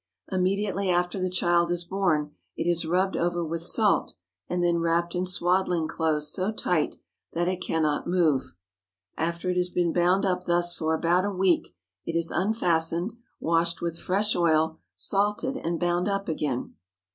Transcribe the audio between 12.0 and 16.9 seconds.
it is unfastened, washed with fresh oil, salted, and bound up again.